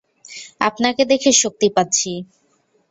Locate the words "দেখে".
1.11-1.31